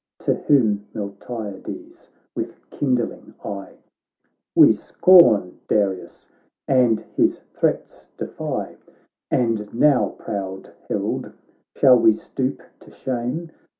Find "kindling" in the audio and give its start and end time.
2.71-3.35